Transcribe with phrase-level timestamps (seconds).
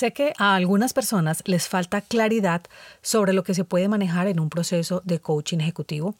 [0.00, 2.62] Sé que a algunas personas les falta claridad
[3.02, 6.14] sobre lo que se puede manejar en un proceso de coaching ejecutivo,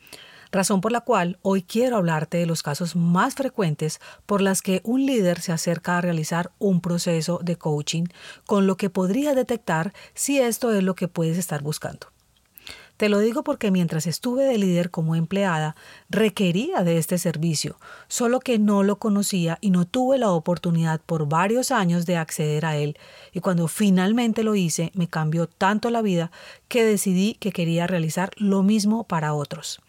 [0.52, 4.82] razón por la cual hoy quiero hablarte de los casos más frecuentes por las que
[4.84, 8.04] un líder se acerca a realizar un proceso de coaching,
[8.44, 12.08] con lo que podría detectar si esto es lo que puedes estar buscando.
[13.00, 15.74] Te lo digo porque mientras estuve de líder como empleada,
[16.10, 21.26] requería de este servicio, solo que no lo conocía y no tuve la oportunidad por
[21.26, 22.98] varios años de acceder a él.
[23.32, 26.30] Y cuando finalmente lo hice, me cambió tanto la vida
[26.68, 29.80] que decidí que quería realizar lo mismo para otros.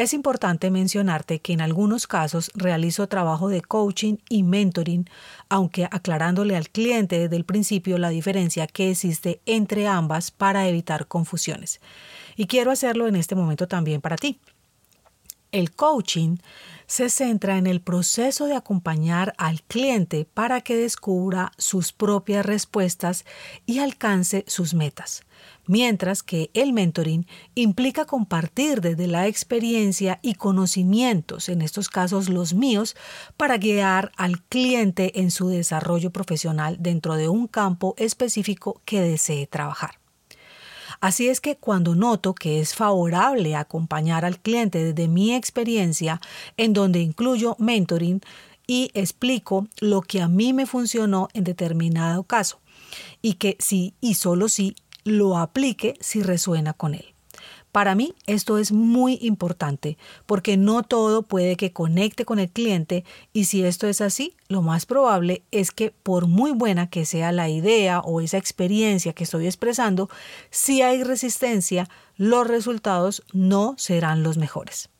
[0.00, 5.04] Es importante mencionarte que en algunos casos realizo trabajo de coaching y mentoring,
[5.50, 11.06] aunque aclarándole al cliente desde el principio la diferencia que existe entre ambas para evitar
[11.06, 11.82] confusiones.
[12.34, 14.40] Y quiero hacerlo en este momento también para ti.
[15.52, 16.36] El coaching
[16.86, 23.24] se centra en el proceso de acompañar al cliente para que descubra sus propias respuestas
[23.66, 25.22] y alcance sus metas
[25.66, 32.54] mientras que el mentoring implica compartir desde la experiencia y conocimientos, en estos casos los
[32.54, 32.96] míos,
[33.36, 39.46] para guiar al cliente en su desarrollo profesional dentro de un campo específico que desee
[39.46, 39.99] trabajar.
[41.00, 46.20] Así es que cuando noto que es favorable acompañar al cliente desde mi experiencia,
[46.58, 48.20] en donde incluyo mentoring
[48.66, 52.60] y explico lo que a mí me funcionó en determinado caso,
[53.22, 57.14] y que sí y solo sí lo aplique si resuena con él.
[57.72, 63.04] Para mí esto es muy importante porque no todo puede que conecte con el cliente
[63.32, 67.30] y si esto es así, lo más probable es que por muy buena que sea
[67.30, 70.10] la idea o esa experiencia que estoy expresando,
[70.50, 74.90] si hay resistencia, los resultados no serán los mejores.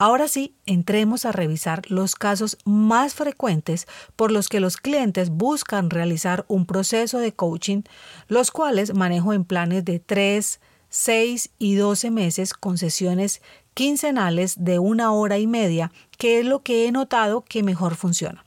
[0.00, 5.90] Ahora sí, entremos a revisar los casos más frecuentes por los que los clientes buscan
[5.90, 7.82] realizar un proceso de coaching,
[8.28, 13.42] los cuales manejo en planes de 3, 6 y 12 meses con sesiones
[13.74, 18.44] quincenales de una hora y media, que es lo que he notado que mejor funciona.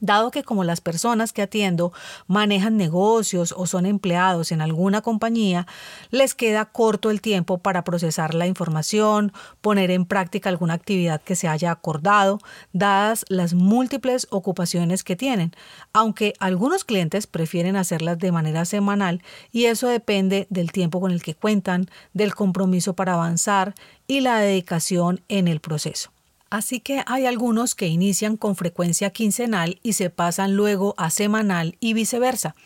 [0.00, 1.92] Dado que como las personas que atiendo
[2.26, 5.66] manejan negocios o son empleados en alguna compañía,
[6.10, 11.36] les queda corto el tiempo para procesar la información, poner en práctica alguna actividad que
[11.36, 12.38] se haya acordado,
[12.72, 15.52] dadas las múltiples ocupaciones que tienen,
[15.92, 19.22] aunque algunos clientes prefieren hacerlas de manera semanal
[19.52, 23.74] y eso depende del tiempo con el que cuentan, del compromiso para avanzar
[24.06, 26.10] y la dedicación en el proceso.
[26.50, 31.76] Así que hay algunos que inician con frecuencia quincenal y se pasan luego a semanal
[31.78, 32.56] y viceversa.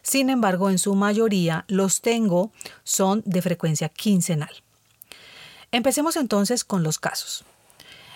[0.00, 2.52] Sin embargo, en su mayoría los tengo
[2.84, 4.62] son de frecuencia quincenal.
[5.72, 7.44] Empecemos entonces con los casos.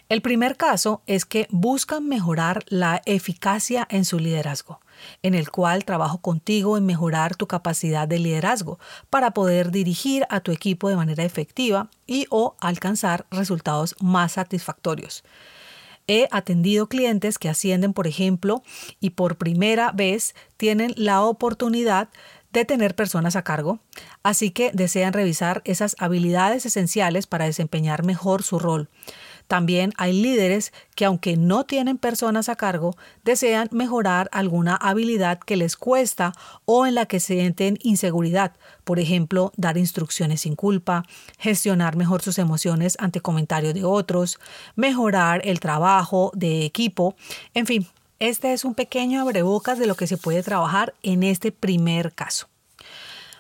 [0.09, 4.81] El primer caso es que buscan mejorar la eficacia en su liderazgo,
[5.23, 8.79] en el cual trabajo contigo en mejorar tu capacidad de liderazgo
[9.11, 15.25] para poder dirigir a tu equipo de manera efectiva y o alcanzar resultados más satisfactorios.
[16.07, 18.63] He atendido clientes que ascienden, por ejemplo,
[19.01, 22.09] y por primera vez tienen la oportunidad
[22.51, 23.79] de tener personas a cargo,
[24.23, 28.89] así que desean revisar esas habilidades esenciales para desempeñar mejor su rol.
[29.49, 35.57] También hay líderes que aunque no tienen personas a cargo, desean mejorar alguna habilidad que
[35.57, 36.35] les cuesta
[36.67, 38.53] o en la que sienten inseguridad.
[38.85, 41.05] Por ejemplo, dar instrucciones sin culpa,
[41.39, 44.39] gestionar mejor sus emociones ante comentarios de otros,
[44.77, 47.17] mejorar el trabajo de equipo,
[47.55, 47.87] en fin.
[48.21, 52.49] Este es un pequeño abrebocas de lo que se puede trabajar en este primer caso.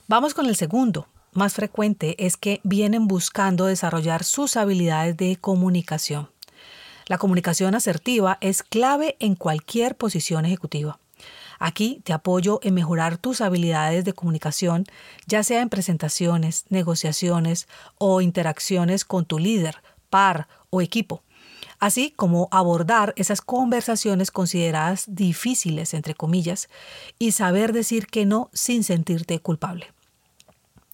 [0.07, 6.31] Vamos con el segundo, más frecuente es que vienen buscando desarrollar sus habilidades de comunicación.
[7.07, 10.99] La comunicación asertiva es clave en cualquier posición ejecutiva.
[11.59, 14.85] Aquí te apoyo en mejorar tus habilidades de comunicación,
[15.27, 17.67] ya sea en presentaciones, negociaciones
[17.97, 21.23] o interacciones con tu líder, par o equipo,
[21.81, 26.69] así como abordar esas conversaciones consideradas difíciles, entre comillas,
[27.19, 29.93] y saber decir que no sin sentirte culpable.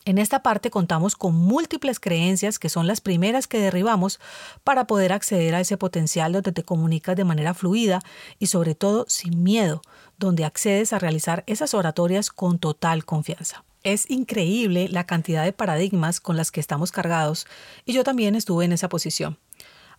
[0.06, 4.21] En esta parte contamos con múltiples creencias que son las primeras que derribamos
[4.62, 8.01] para poder acceder a ese potencial donde te comunicas de manera fluida
[8.39, 9.81] y sobre todo sin miedo,
[10.19, 13.65] donde accedes a realizar esas oratorias con total confianza.
[13.83, 17.47] Es increíble la cantidad de paradigmas con las que estamos cargados
[17.87, 19.39] y yo también estuve en esa posición.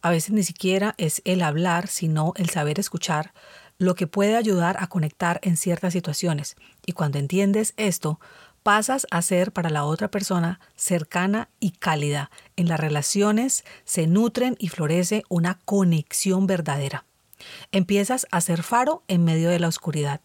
[0.03, 3.33] A veces ni siquiera es el hablar, sino el saber escuchar,
[3.77, 6.55] lo que puede ayudar a conectar en ciertas situaciones.
[6.85, 8.19] Y cuando entiendes esto,
[8.65, 12.31] pasas a ser para la otra persona cercana y cálida.
[12.55, 17.05] En las relaciones se nutren y florece una conexión verdadera.
[17.71, 20.19] Empiezas a ser faro en medio de la oscuridad.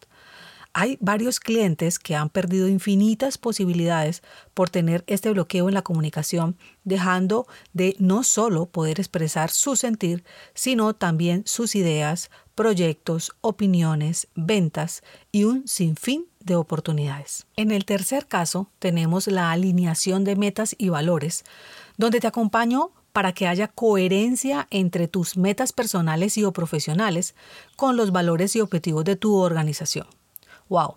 [0.72, 4.22] Hay varios clientes que han perdido infinitas posibilidades
[4.54, 10.24] por tener este bloqueo en la comunicación, dejando de no solo poder expresar su sentir,
[10.54, 17.46] sino también sus ideas, proyectos, opiniones, ventas y un sinfín de oportunidades.
[17.56, 21.44] En el tercer caso tenemos la alineación de metas y valores,
[21.96, 27.34] donde te acompaño para que haya coherencia entre tus metas personales y o profesionales
[27.76, 30.06] con los valores y objetivos de tu organización.
[30.68, 30.96] ¡Wow!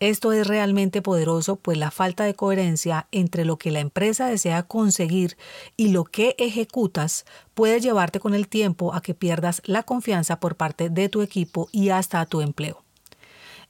[0.00, 4.62] Esto es realmente poderoso, pues la falta de coherencia entre lo que la empresa desea
[4.62, 5.36] conseguir
[5.76, 7.24] y lo que ejecutas
[7.54, 11.68] puede llevarte con el tiempo a que pierdas la confianza por parte de tu equipo
[11.72, 12.84] y hasta tu empleo.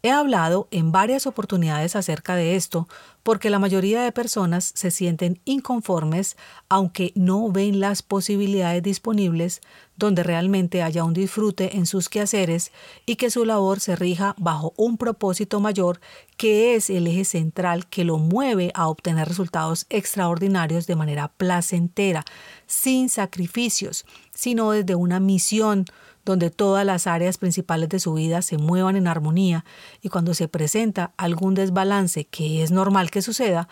[0.01, 2.87] He hablado en varias oportunidades acerca de esto
[3.25, 6.37] porque la mayoría de personas se sienten inconformes
[6.69, 9.61] aunque no ven las posibilidades disponibles
[9.97, 12.71] donde realmente haya un disfrute en sus quehaceres
[13.07, 16.01] y que su labor se rija bajo un propósito mayor
[16.37, 22.25] que es el eje central que lo mueve a obtener resultados extraordinarios de manera placentera,
[22.67, 25.87] sin sacrificios, sino desde una misión
[26.25, 29.65] donde todas las áreas principales de su vida se muevan en armonía
[30.03, 33.69] y cuando se presenta algún desbalance que es normal que suceda,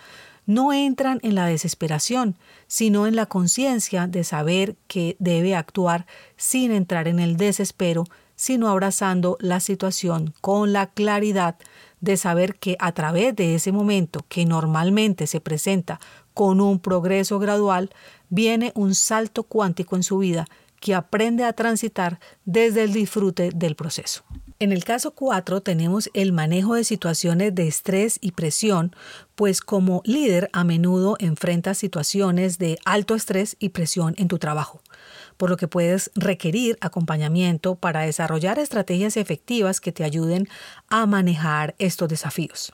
[0.46, 2.36] no entran en la desesperación,
[2.68, 6.06] sino en la conciencia de saber que debe actuar
[6.36, 8.04] sin entrar en el desespero,
[8.36, 11.56] sino abrazando la situación con la claridad
[12.00, 15.98] de saber que a través de ese momento que normalmente se presenta
[16.34, 17.90] con un progreso gradual,
[18.28, 20.46] viene un salto cuántico en su vida
[20.80, 24.24] que aprende a transitar desde el disfrute del proceso.
[24.58, 28.96] En el caso 4 tenemos el manejo de situaciones de estrés y presión,
[29.34, 34.80] pues como líder a menudo enfrentas situaciones de alto estrés y presión en tu trabajo,
[35.36, 40.48] por lo que puedes requerir acompañamiento para desarrollar estrategias efectivas que te ayuden
[40.88, 42.72] a manejar estos desafíos.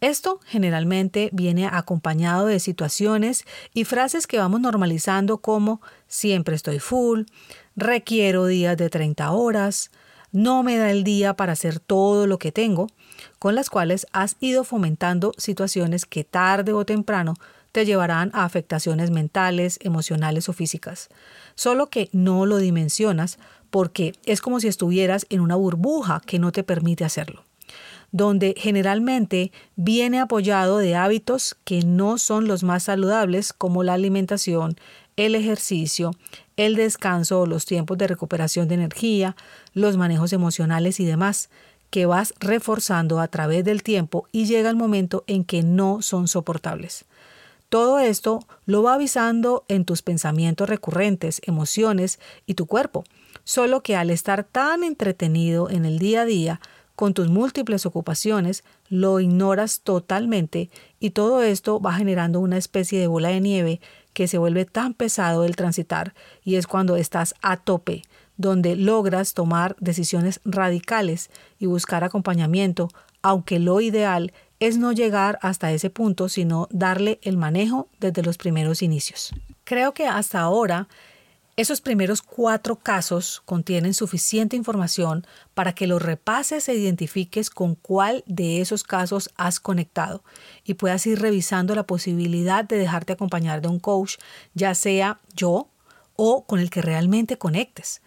[0.00, 7.22] Esto generalmente viene acompañado de situaciones y frases que vamos normalizando como siempre estoy full,
[7.74, 9.90] requiero días de 30 horas,
[10.30, 12.86] no me da el día para hacer todo lo que tengo,
[13.40, 17.34] con las cuales has ido fomentando situaciones que tarde o temprano
[17.72, 21.08] te llevarán a afectaciones mentales, emocionales o físicas.
[21.56, 23.38] Solo que no lo dimensionas
[23.70, 27.47] porque es como si estuvieras en una burbuja que no te permite hacerlo
[28.12, 34.76] donde generalmente viene apoyado de hábitos que no son los más saludables como la alimentación,
[35.16, 36.12] el ejercicio,
[36.56, 39.36] el descanso o los tiempos de recuperación de energía,
[39.74, 41.50] los manejos emocionales y demás,
[41.90, 46.28] que vas reforzando a través del tiempo y llega el momento en que no son
[46.28, 47.04] soportables.
[47.68, 53.04] Todo esto lo va avisando en tus pensamientos recurrentes, emociones y tu cuerpo,
[53.44, 56.60] solo que al estar tan entretenido en el día a día,
[56.98, 63.06] con tus múltiples ocupaciones, lo ignoras totalmente y todo esto va generando una especie de
[63.06, 63.80] bola de nieve
[64.14, 66.12] que se vuelve tan pesado el transitar
[66.42, 68.02] y es cuando estás a tope,
[68.36, 72.88] donde logras tomar decisiones radicales y buscar acompañamiento,
[73.22, 78.38] aunque lo ideal es no llegar hasta ese punto, sino darle el manejo desde los
[78.38, 79.32] primeros inicios.
[79.62, 80.88] Creo que hasta ahora
[81.58, 88.22] esos primeros cuatro casos contienen suficiente información para que los repases e identifiques con cuál
[88.26, 90.22] de esos casos has conectado
[90.62, 94.18] y puedas ir revisando la posibilidad de dejarte acompañar de un coach,
[94.54, 95.68] ya sea yo
[96.14, 98.02] o con el que realmente conectes.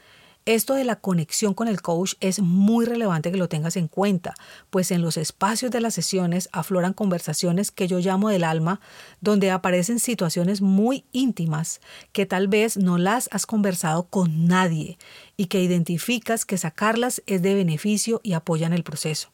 [0.52, 4.34] Esto de la conexión con el coach es muy relevante que lo tengas en cuenta,
[4.70, 8.82] pues en los espacios de las sesiones afloran conversaciones que yo llamo del alma,
[9.22, 11.80] donde aparecen situaciones muy íntimas
[12.12, 14.98] que tal vez no las has conversado con nadie
[15.38, 19.30] y que identificas que sacarlas es de beneficio y apoyan el proceso.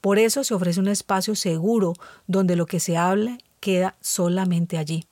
[0.00, 1.92] Por eso se ofrece un espacio seguro
[2.26, 5.04] donde lo que se hable queda solamente allí.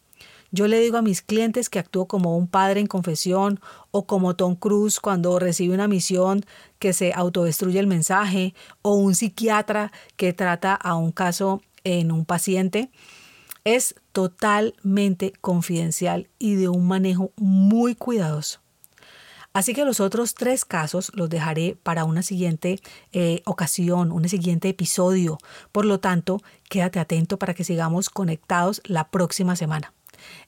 [0.50, 3.61] Yo le digo a mis clientes que actúo como un padre en confesión
[3.91, 6.45] o como Tom Cruise cuando recibe una misión
[6.79, 12.25] que se autodestruye el mensaje o un psiquiatra que trata a un caso en un
[12.25, 12.91] paciente.
[13.65, 18.61] Es totalmente confidencial y de un manejo muy cuidadoso.
[19.57, 22.79] Así que los otros tres casos los dejaré para una siguiente
[23.12, 25.38] eh, ocasión, un siguiente episodio.
[25.73, 29.96] Por lo tanto, quédate atento para que sigamos conectados la próxima semana.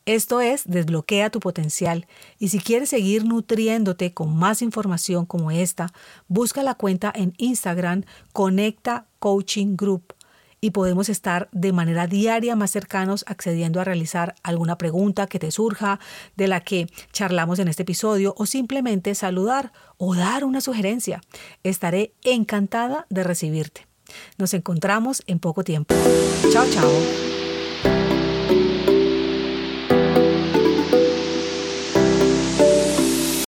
[0.06, 2.06] Esto es Desbloquea tu potencial
[2.38, 5.92] y si quieres seguir nutriéndote con más información como esta,
[6.28, 10.14] busca la cuenta en Instagram Conecta Coaching Group
[10.60, 15.50] y podemos estar de manera diaria más cercanos accediendo a realizar alguna pregunta que te
[15.50, 16.00] surja
[16.36, 21.20] de la que charlamos en este episodio o simplemente saludar o dar una sugerencia.
[21.62, 23.86] Estaré encantada de recibirte.
[24.38, 25.94] Nos encontramos en poco tiempo.
[26.50, 27.37] Chao, chao.